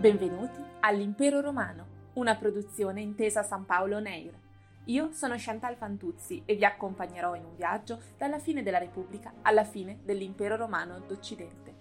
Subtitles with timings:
[0.00, 4.32] Benvenuti all'Impero Romano, una produzione intesa San Paolo Neir.
[4.84, 9.64] Io sono Chantal Fantuzzi e vi accompagnerò in un viaggio dalla fine della Repubblica alla
[9.64, 11.74] fine dell'Impero Romano d'Occidente.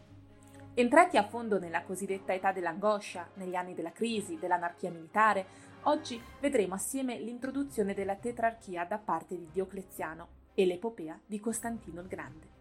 [0.73, 5.45] Entrati a fondo nella cosiddetta età dell'angoscia, negli anni della crisi, dell'anarchia militare,
[5.83, 12.07] oggi vedremo assieme l'introduzione della tetrarchia da parte di Diocleziano e l'epopea di Costantino il
[12.07, 12.58] Grande.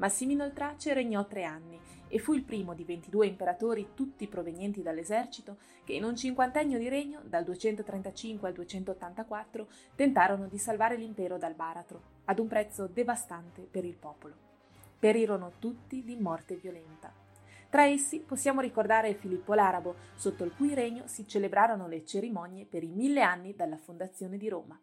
[0.00, 4.80] Massimino il Trace regnò tre anni e fu il primo di 22 imperatori, tutti provenienti
[4.80, 11.36] dall'esercito, che in un cinquantennio di regno, dal 235 al 284, tentarono di salvare l'impero
[11.36, 14.34] dal baratro, ad un prezzo devastante per il popolo.
[14.98, 17.12] Perirono tutti di morte violenta.
[17.68, 22.82] Tra essi possiamo ricordare Filippo l'Arabo, sotto il cui regno si celebrarono le cerimonie per
[22.84, 24.80] i mille anni dalla fondazione di Roma.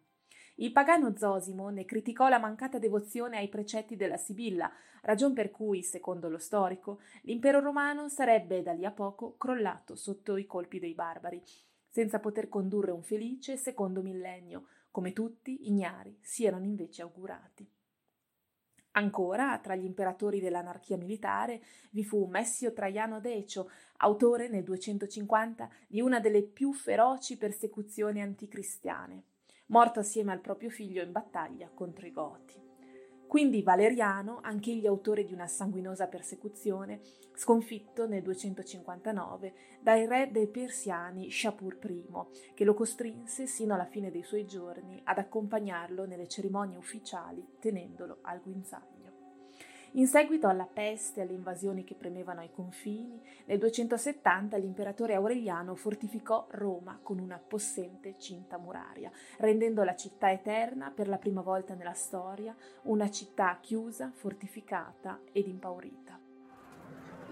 [0.60, 4.68] Il pagano Zosimo ne criticò la mancata devozione ai precetti della Sibilla,
[5.02, 10.36] ragion per cui, secondo lo storico, l'impero romano sarebbe da lì a poco crollato sotto
[10.36, 11.40] i colpi dei barbari,
[11.86, 17.64] senza poter condurre un felice secondo millennio, come tutti ignari si erano invece augurati.
[18.92, 26.00] Ancora, tra gli imperatori dell'anarchia militare, vi fu Messio Traiano Decio, autore nel 250 di
[26.00, 29.22] una delle più feroci persecuzioni anticristiane
[29.68, 32.66] morto assieme al proprio figlio in battaglia contro i Goti.
[33.26, 37.00] Quindi Valeriano, anch'egli autore di una sanguinosa persecuzione,
[37.34, 42.06] sconfitto nel 259 dai re dei persiani Shapur I,
[42.54, 48.20] che lo costrinse sino alla fine dei suoi giorni ad accompagnarlo nelle cerimonie ufficiali tenendolo
[48.22, 48.97] al guinzaglio.
[49.92, 55.74] In seguito alla peste e alle invasioni che premevano ai confini, nel 270 l'imperatore Aureliano
[55.74, 61.74] fortificò Roma con una possente cinta muraria, rendendo la città eterna per la prima volta
[61.74, 66.20] nella storia una città chiusa, fortificata ed impaurita.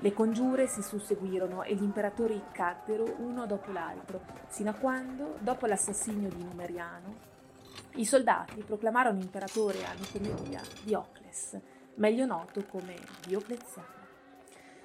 [0.01, 5.67] Le congiure si susseguirono e gli imperatori caddero uno dopo l'altro, sino a quando, dopo
[5.67, 7.35] l'assassinio di Numeriano,
[7.97, 11.59] i soldati proclamarono imperatore a Nicomedia Diocles,
[11.97, 12.95] meglio noto come
[13.27, 13.95] Diocleziano.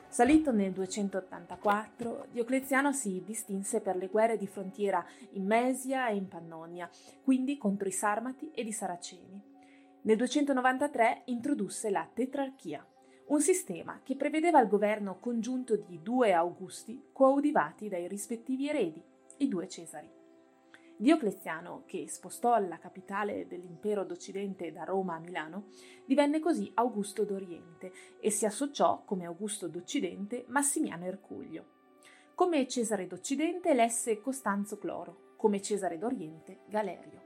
[0.08, 6.28] Salito nel 284, Diocleziano si distinse per le guerre di frontiera in Mesia e in
[6.28, 6.90] Pannonia,
[7.24, 9.42] quindi contro i Sarmati ed i Saraceni.
[10.02, 12.86] Nel 293 introdusse la tetrarchia,
[13.28, 19.02] un sistema che prevedeva il governo congiunto di due Augusti coaudivati dai rispettivi eredi,
[19.38, 20.21] i due Cesari.
[21.02, 25.70] Diocleziano, che spostò la capitale dell'impero d'Occidente da Roma a Milano,
[26.06, 31.66] divenne così Augusto d'Oriente e si associò come Augusto d'Occidente Massimiano Ercuglio.
[32.36, 37.20] Come Cesare d'Occidente elesse Costanzo Cloro, come Cesare d'Oriente Galerio.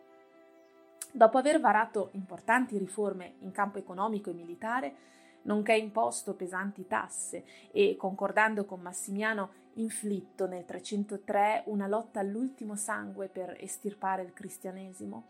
[1.11, 4.95] Dopo aver varato importanti riforme in campo economico e militare,
[5.45, 13.27] nonché imposto pesanti tasse e, concordando con Massimiano inflitto nel 303 una lotta all'ultimo sangue
[13.27, 15.25] per estirpare il cristianesimo,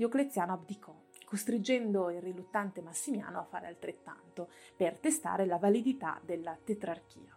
[0.00, 0.94] Diocleziano abdicò,
[1.26, 7.36] costringendo il riluttante Massimiano a fare altrettanto, per testare la validità della tetrarchia.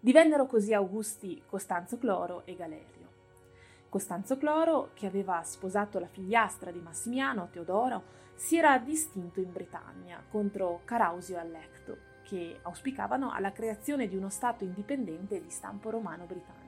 [0.00, 3.08] Divennero così Augusti Costanzo Cloro e Galerio.
[3.90, 8.02] Costanzo Cloro, che aveva sposato la figliastra di Massimiano, Teodoro,
[8.40, 14.64] si era distinto in Britannia contro Carausio Allecto, che auspicavano alla creazione di uno Stato
[14.64, 16.58] indipendente di stampo romano-britannico.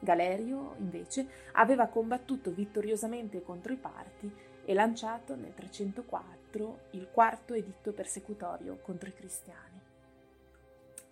[0.00, 4.34] Galerio, invece, aveva combattuto vittoriosamente contro i Parti
[4.64, 9.78] e lanciato nel 304 il quarto editto persecutorio contro i cristiani.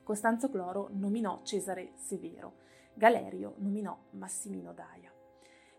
[0.03, 2.55] Costanzo Cloro nominò Cesare Severo,
[2.95, 5.06] Galerio nominò Massimino Daia.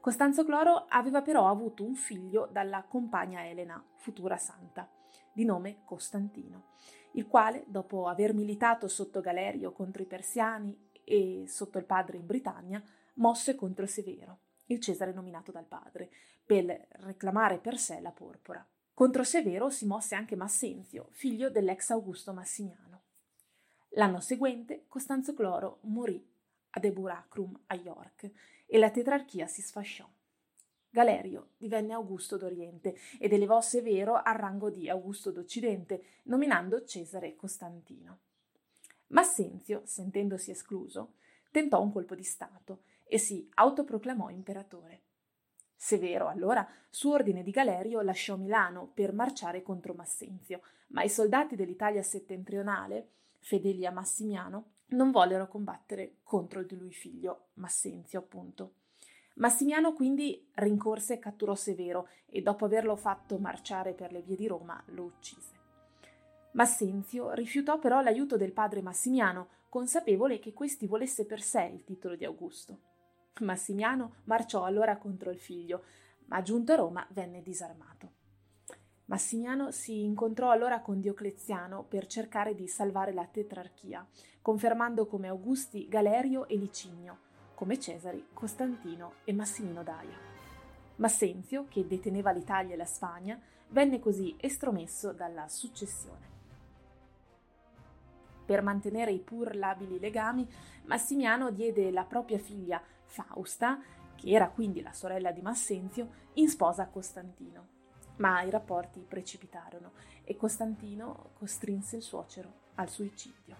[0.07, 4.89] Costanzo Cloro aveva però avuto un figlio dalla compagna Elena, futura santa,
[5.33, 6.75] di nome Costantino
[7.15, 12.25] il quale, dopo aver militato sotto Galerio contro i persiani e sotto il padre in
[12.25, 12.81] Britannia,
[13.15, 16.09] mosse contro Severo, il Cesare nominato dal padre,
[16.45, 18.65] per reclamare per sé la porpora.
[18.93, 23.01] Contro Severo si mosse anche Massenzio, figlio dell'ex Augusto Massimiano.
[23.89, 26.35] L'anno seguente Costanzo Cloro morì
[26.71, 28.31] ad Eburacrum a York
[28.65, 30.07] e la tetrarchia si sfasciò.
[30.89, 38.19] Galerio divenne Augusto d'Oriente ed elevò Severo al rango di Augusto d'Occidente, nominando Cesare Costantino.
[39.07, 41.13] Massenzio, sentendosi escluso,
[41.51, 45.03] tentò un colpo di Stato e si autoproclamò imperatore.
[45.75, 51.55] Severo, allora, su ordine di Galerio, lasciò Milano per marciare contro Massenzio, ma i soldati
[51.55, 58.73] dell'Italia settentrionale, fedeli a Massimiano, non vollero combattere contro di lui figlio, Massenzio, appunto.
[59.35, 64.47] Massimiano quindi rincorse e catturò Severo e dopo averlo fatto marciare per le vie di
[64.47, 65.55] Roma lo uccise.
[66.53, 72.15] Massenzio rifiutò però l'aiuto del padre Massimiano, consapevole che questi volesse per sé il titolo
[72.15, 72.79] di Augusto.
[73.41, 75.83] Massimiano marciò allora contro il figlio,
[76.25, 78.16] ma giunto a Roma venne disarmato.
[79.07, 84.05] Massimiano si incontrò allora con Diocleziano per cercare di salvare la tetrarchia,
[84.41, 87.19] confermando come Augusti Galerio e Licinio,
[87.53, 90.17] come Cesari Costantino e Massimino Daia.
[90.97, 93.39] Massenzio, che deteneva l'Italia e la Spagna,
[93.69, 96.35] venne così estromesso dalla successione.
[98.45, 100.45] Per mantenere i pur labili legami,
[100.83, 103.79] Massimiano diede la propria figlia Fausta,
[104.15, 107.76] che era quindi la sorella di Massenzio, in sposa a Costantino.
[108.17, 109.91] Ma i rapporti precipitarono
[110.23, 113.55] e Costantino costrinse il suocero al suicidio.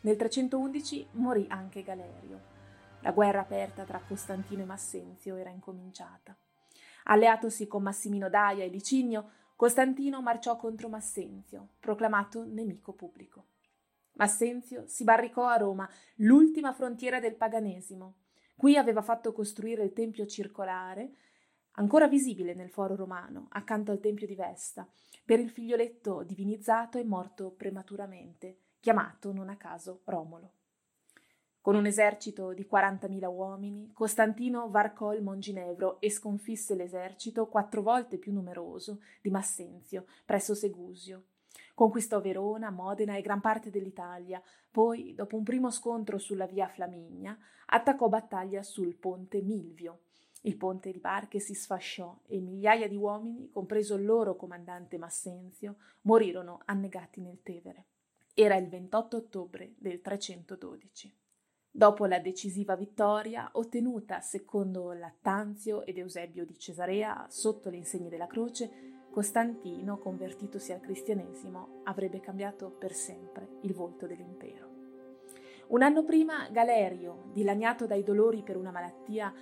[0.00, 2.54] Nel 311 morì anche Galerio.
[3.00, 6.36] La guerra aperta tra Costantino e Massenzio era incominciata.
[7.04, 13.46] Alleatosi con Massimino Daia e Licinio, Costantino marciò contro Massenzio, proclamato nemico pubblico.
[14.12, 18.14] Massenzio si barricò a Roma, l'ultima frontiera del paganesimo.
[18.56, 21.12] Qui aveva fatto costruire il tempio circolare,
[21.76, 24.86] ancora visibile nel foro romano, accanto al tempio di Vesta,
[25.24, 30.50] per il figlioletto divinizzato e morto prematuramente, chiamato non a caso Romolo.
[31.60, 38.18] Con un esercito di 40.000 uomini, Costantino varcò il Monginevro e sconfisse l'esercito quattro volte
[38.18, 41.24] più numeroso di Massenzio presso Segusio
[41.76, 47.38] Conquistò Verona, Modena e gran parte dell'Italia, poi, dopo un primo scontro sulla via Flamigna,
[47.66, 50.00] attaccò battaglia sul ponte Milvio.
[50.46, 55.74] Il ponte di barche si sfasciò e migliaia di uomini, compreso il loro comandante Massenzio,
[56.02, 57.86] morirono annegati nel Tevere.
[58.32, 61.12] Era il 28 ottobre del 312.
[61.68, 68.28] Dopo la decisiva vittoria, ottenuta secondo Lattanzio ed Eusebio di Cesarea sotto le insegne della
[68.28, 74.74] croce, Costantino, convertitosi al cristianesimo, avrebbe cambiato per sempre il volto dell'impero.
[75.68, 79.34] Un anno prima Galerio, dilaniato dai dolori per una malattia,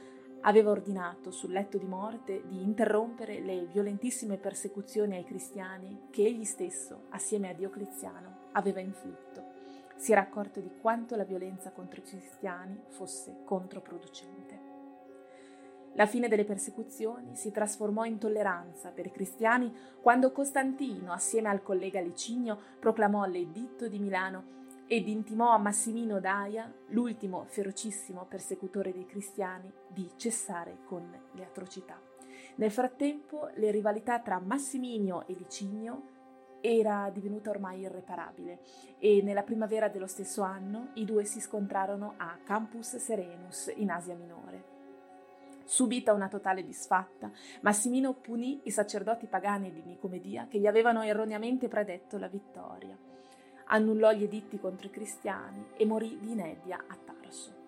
[0.46, 6.44] aveva ordinato sul letto di morte di interrompere le violentissime persecuzioni ai cristiani che egli
[6.44, 9.52] stesso, assieme a Diocleziano, aveva inflitto.
[9.96, 14.72] Si era accorto di quanto la violenza contro i cristiani fosse controproducente.
[15.94, 21.62] La fine delle persecuzioni si trasformò in tolleranza per i cristiani quando Costantino, assieme al
[21.62, 24.52] collega Licinio, proclamò l'editto di Milano
[24.86, 31.98] ed intimò a Massimino Daia, l'ultimo ferocissimo persecutore dei cristiani, di cessare con le atrocità.
[32.56, 36.12] Nel frattempo, le rivalità tra Massimino e Licinio
[36.60, 38.60] era divenuta ormai irreparabile
[38.98, 44.14] e nella primavera dello stesso anno i due si scontrarono a Campus Serenus in Asia
[44.14, 44.72] Minore.
[45.64, 47.30] Subita una totale disfatta,
[47.62, 52.96] Massimino punì i sacerdoti pagani di Nicomedia che gli avevano erroneamente predetto la vittoria.
[53.66, 57.62] Annullò gli editti contro i cristiani e morì di inedia a Tarso.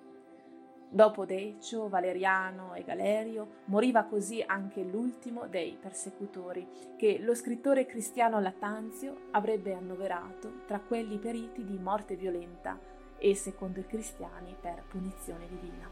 [0.88, 6.66] Dopo Decio, Valeriano e Galerio, moriva così anche l'ultimo dei persecutori,
[6.96, 12.78] che lo scrittore cristiano Latanzio avrebbe annoverato tra quelli periti di morte violenta
[13.18, 15.88] e, secondo i cristiani, per punizione divina.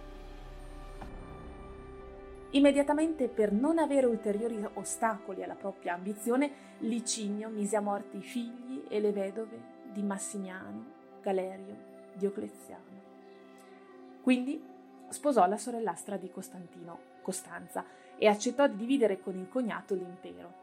[2.51, 8.85] Immediatamente, per non avere ulteriori ostacoli alla propria ambizione, Licinio mise a morte i figli
[8.89, 10.85] e le vedove di Massimiano,
[11.23, 12.83] Galerio, Diocleziano.
[14.21, 14.63] Quindi
[15.09, 17.85] sposò la sorellastra di Costantino, Costanza,
[18.19, 20.63] e accettò di dividere con il cognato l'impero.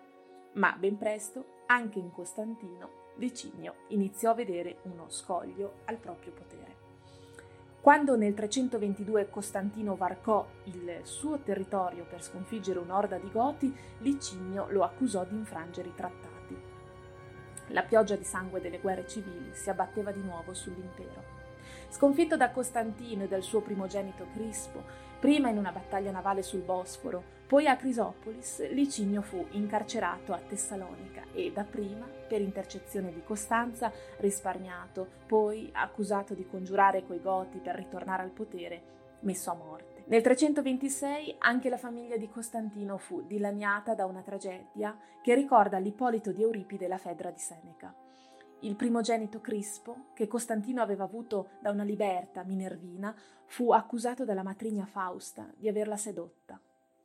[0.54, 6.80] Ma ben presto, anche in Costantino, Licinio iniziò a vedere uno scoglio al proprio potere.
[7.82, 14.84] Quando nel 322 Costantino varcò il suo territorio per sconfiggere un'orda di Goti, Licinio lo
[14.84, 16.41] accusò di infrangere i trattati.
[17.72, 21.40] La pioggia di sangue delle guerre civili si abbatteva di nuovo sull'impero.
[21.90, 24.84] Sconfitto da Costantino e dal suo primogenito Crispo,
[25.20, 31.24] prima in una battaglia navale sul Bosforo, poi a Crisopolis, Licinio fu incarcerato a Tessalonica
[31.34, 38.24] e dapprima, per intercezione di Costanza, risparmiato, poi accusato di congiurare coi Goti per ritornare
[38.24, 38.82] al potere,
[39.22, 39.91] messo a morte.
[40.12, 46.34] Nel 326 anche la famiglia di Costantino fu dilaniata da una tragedia che ricorda l'Ippolito
[46.34, 47.96] di Euripide la Fedra di Seneca.
[48.64, 53.16] il primogenito Crispo, che Costantino aveva avuto da una liberta minervina,
[53.46, 56.60] fu accusato dalla matrigna Fausta di averla sedotta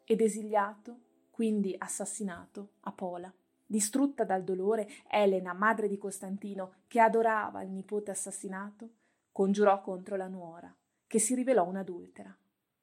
[0.04, 0.98] ed esiliato,
[1.30, 3.32] quindi assassinato, a Pola.
[3.64, 8.90] Distrutta dal dolore, Elena, madre di Costantino, che adorava il nipote assassinato,
[9.30, 10.74] congiurò contro la nuora,
[11.06, 12.36] che si rivelò un'adultera.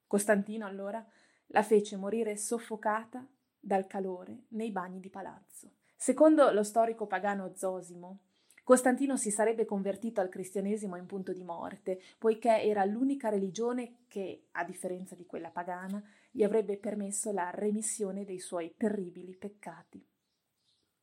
[0.06, 1.04] Costantino allora
[1.48, 3.26] la fece morire soffocata
[3.58, 5.72] dal calore nei bagni di palazzo.
[5.96, 8.18] Secondo lo storico pagano Zosimo,
[8.64, 14.46] Costantino si sarebbe convertito al cristianesimo in punto di morte, poiché era l'unica religione che,
[14.52, 20.02] a differenza di quella pagana, gli avrebbe permesso la remissione dei suoi terribili peccati.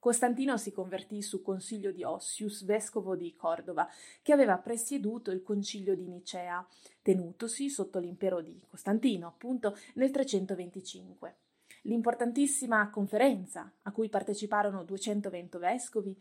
[0.02, 3.88] Costantino si convertì su consiglio di Ossius, vescovo di Cordova,
[4.24, 6.68] che aveva presieduto il concilio di Nicea,
[7.04, 11.36] tenutosi sotto l'impero di Costantino, appunto, nel 325.
[11.84, 16.20] L'importantissima conferenza, a cui parteciparono 220 vescovi,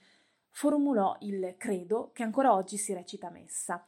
[0.50, 3.82] formulò il credo che ancora oggi si recita messa,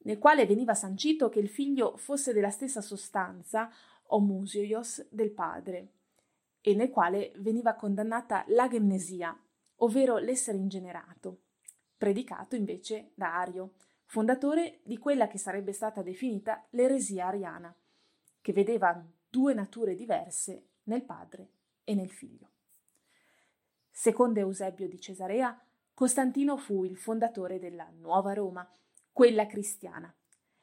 [0.00, 3.72] nel quale veniva sancito che il figlio fosse della stessa sostanza,
[4.08, 5.88] homusioios, del padre,
[6.62, 9.36] e nel quale veniva condannata l'agemnesia,
[9.76, 11.42] ovvero l'essere ingenerato,
[11.98, 13.74] predicato invece da Ario,
[14.06, 17.74] fondatore di quella che sarebbe stata definita l'eresia ariana,
[18.40, 21.50] che vedeva due nature diverse nel padre
[21.84, 22.50] e nel figlio.
[23.90, 25.60] Secondo Eusebio di Cesarea,
[25.94, 28.68] Costantino fu il fondatore della nuova Roma,
[29.12, 30.14] quella cristiana.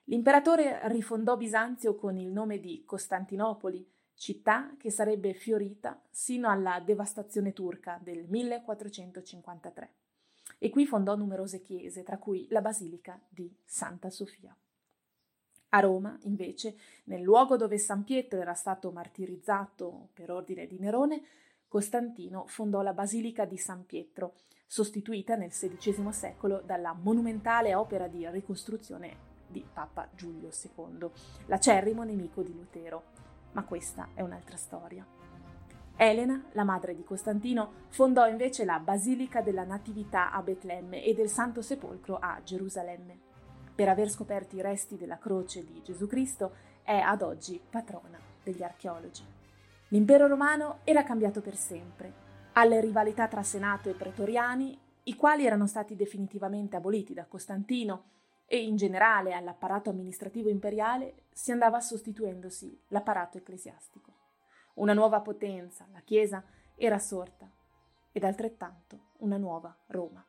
[0.06, 3.88] L'imperatore rifondò Bisanzio con il nome di Costantinopoli,
[4.20, 9.94] città che sarebbe fiorita sino alla devastazione turca del 1453.
[10.58, 14.54] E qui fondò numerose chiese, tra cui la basilica di Santa Sofia.
[15.70, 21.22] A Roma, invece, nel luogo dove San Pietro era stato martirizzato per ordine di Nerone,
[21.70, 24.34] Costantino fondò la Basilica di San Pietro,
[24.68, 31.10] sostituita nel XVI secolo dalla monumentale opera di ricostruzione di Papa Giulio II,
[31.46, 33.19] l'acerrimo nemico di Lutero.
[33.52, 35.06] Ma questa è un'altra storia.
[35.96, 41.30] Elena, la madre di Costantino, fondò invece la Basilica della Natività a Betlemme e del
[41.30, 43.20] Santo Sepolcro a Gerusalemme.
[43.76, 46.54] Per aver scoperto i resti della croce di Gesù Cristo,
[46.84, 49.24] è ad oggi patrona degli archeologi.
[49.90, 52.14] L'impero romano era cambiato per sempre.
[52.54, 58.04] Alle rivalità tra Senato e pretoriani, i quali erano stati definitivamente aboliti da Costantino,
[58.52, 64.12] e in generale all'apparato amministrativo imperiale si andava sostituendosi l'apparato ecclesiastico.
[64.76, 66.44] Una nuova potenza, la Chiesa,
[66.76, 67.48] era sorta
[68.12, 70.26] ed altrettanto una nuova Roma.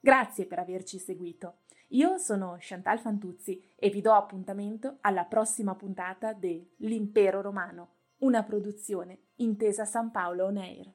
[0.00, 1.58] Grazie per averci seguito.
[1.88, 8.42] Io sono Chantal Fantuzzi e vi do appuntamento alla prossima puntata de L'Impero Romano una
[8.42, 10.94] produzione intesa San Paolo On Air.